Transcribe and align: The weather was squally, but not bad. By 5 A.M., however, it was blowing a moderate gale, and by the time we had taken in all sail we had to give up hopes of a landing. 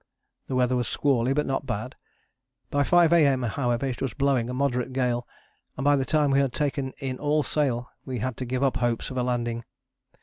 The 0.47 0.55
weather 0.55 0.75
was 0.75 0.87
squally, 0.87 1.31
but 1.31 1.45
not 1.45 1.67
bad. 1.67 1.93
By 2.71 2.81
5 2.83 3.13
A.M., 3.13 3.43
however, 3.43 3.85
it 3.85 4.01
was 4.01 4.15
blowing 4.15 4.49
a 4.49 4.53
moderate 4.55 4.93
gale, 4.93 5.27
and 5.77 5.83
by 5.85 5.95
the 5.95 6.05
time 6.05 6.31
we 6.31 6.39
had 6.39 6.53
taken 6.53 6.93
in 6.97 7.19
all 7.19 7.43
sail 7.43 7.91
we 8.03 8.17
had 8.17 8.35
to 8.37 8.45
give 8.45 8.63
up 8.63 8.77
hopes 8.77 9.11
of 9.11 9.17
a 9.17 9.21
landing. 9.21 9.63